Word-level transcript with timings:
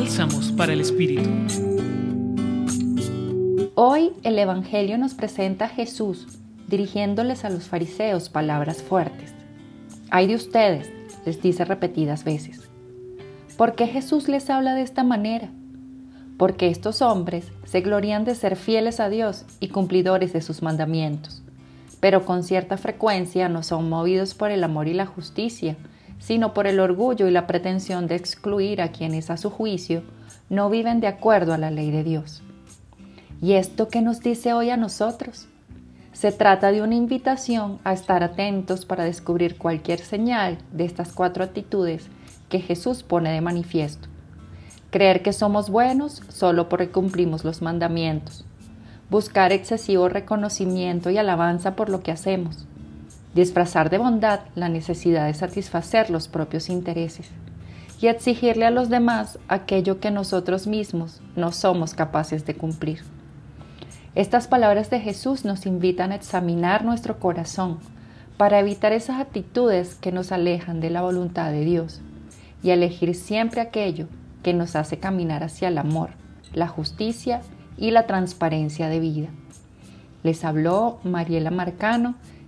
Bálsamos 0.00 0.52
para 0.52 0.74
el 0.74 0.80
Espíritu. 0.80 1.28
Hoy 3.74 4.12
el 4.22 4.38
Evangelio 4.38 4.96
nos 4.96 5.14
presenta 5.14 5.64
a 5.64 5.68
Jesús 5.68 6.28
dirigiéndoles 6.68 7.44
a 7.44 7.50
los 7.50 7.64
fariseos 7.64 8.28
palabras 8.28 8.80
fuertes. 8.80 9.34
Hay 10.10 10.28
de 10.28 10.36
ustedes, 10.36 10.88
les 11.26 11.42
dice 11.42 11.64
repetidas 11.64 12.22
veces. 12.22 12.70
¿Por 13.56 13.74
qué 13.74 13.88
Jesús 13.88 14.28
les 14.28 14.48
habla 14.50 14.74
de 14.74 14.82
esta 14.82 15.02
manera? 15.02 15.48
Porque 16.36 16.68
estos 16.68 17.02
hombres 17.02 17.50
se 17.64 17.80
glorían 17.80 18.24
de 18.24 18.36
ser 18.36 18.54
fieles 18.54 19.00
a 19.00 19.08
Dios 19.08 19.46
y 19.58 19.66
cumplidores 19.66 20.32
de 20.32 20.42
sus 20.42 20.62
mandamientos, 20.62 21.42
pero 21.98 22.24
con 22.24 22.44
cierta 22.44 22.76
frecuencia 22.76 23.48
no 23.48 23.64
son 23.64 23.88
movidos 23.88 24.34
por 24.34 24.52
el 24.52 24.62
amor 24.62 24.86
y 24.86 24.94
la 24.94 25.06
justicia, 25.06 25.76
sino 26.18 26.54
por 26.54 26.66
el 26.66 26.80
orgullo 26.80 27.26
y 27.28 27.30
la 27.30 27.46
pretensión 27.46 28.06
de 28.06 28.16
excluir 28.16 28.82
a 28.82 28.92
quienes 28.92 29.30
a 29.30 29.36
su 29.36 29.50
juicio 29.50 30.02
no 30.50 30.70
viven 30.70 31.00
de 31.00 31.06
acuerdo 31.06 31.52
a 31.52 31.58
la 31.58 31.70
ley 31.70 31.90
de 31.90 32.04
Dios. 32.04 32.42
¿Y 33.40 33.52
esto 33.52 33.88
qué 33.88 34.02
nos 34.02 34.20
dice 34.20 34.52
hoy 34.52 34.70
a 34.70 34.76
nosotros? 34.76 35.46
Se 36.12 36.32
trata 36.32 36.72
de 36.72 36.82
una 36.82 36.96
invitación 36.96 37.78
a 37.84 37.92
estar 37.92 38.24
atentos 38.24 38.84
para 38.84 39.04
descubrir 39.04 39.56
cualquier 39.56 40.00
señal 40.00 40.58
de 40.72 40.84
estas 40.84 41.12
cuatro 41.12 41.44
actitudes 41.44 42.08
que 42.48 42.60
Jesús 42.60 43.04
pone 43.04 43.30
de 43.30 43.40
manifiesto. 43.40 44.08
Creer 44.90 45.22
que 45.22 45.32
somos 45.32 45.70
buenos 45.70 46.22
solo 46.28 46.68
porque 46.68 46.90
cumplimos 46.90 47.44
los 47.44 47.62
mandamientos. 47.62 48.44
Buscar 49.10 49.52
excesivo 49.52 50.08
reconocimiento 50.08 51.10
y 51.10 51.18
alabanza 51.18 51.76
por 51.76 51.88
lo 51.88 52.02
que 52.02 52.10
hacemos 52.10 52.66
disfrazar 53.34 53.90
de 53.90 53.98
bondad 53.98 54.40
la 54.54 54.68
necesidad 54.68 55.26
de 55.26 55.34
satisfacer 55.34 56.10
los 56.10 56.28
propios 56.28 56.68
intereses 56.68 57.30
y 58.00 58.06
exigirle 58.06 58.64
a 58.64 58.70
los 58.70 58.88
demás 58.88 59.38
aquello 59.48 60.00
que 60.00 60.10
nosotros 60.10 60.66
mismos 60.66 61.20
no 61.36 61.52
somos 61.52 61.94
capaces 61.94 62.46
de 62.46 62.54
cumplir. 62.54 63.02
Estas 64.14 64.48
palabras 64.48 64.90
de 64.90 65.00
Jesús 65.00 65.44
nos 65.44 65.66
invitan 65.66 66.12
a 66.12 66.16
examinar 66.16 66.84
nuestro 66.84 67.18
corazón 67.18 67.78
para 68.36 68.60
evitar 68.60 68.92
esas 68.92 69.20
actitudes 69.20 69.96
que 69.96 70.12
nos 70.12 70.32
alejan 70.32 70.80
de 70.80 70.90
la 70.90 71.02
voluntad 71.02 71.50
de 71.50 71.64
Dios 71.64 72.00
y 72.62 72.70
elegir 72.70 73.14
siempre 73.14 73.60
aquello 73.60 74.06
que 74.42 74.54
nos 74.54 74.76
hace 74.76 74.98
caminar 74.98 75.42
hacia 75.42 75.68
el 75.68 75.78
amor, 75.78 76.10
la 76.52 76.68
justicia 76.68 77.42
y 77.76 77.90
la 77.90 78.06
transparencia 78.06 78.88
de 78.88 79.00
vida. 79.00 79.28
Les 80.22 80.44
habló 80.44 80.98
Mariela 81.04 81.50
Marcano 81.50 82.14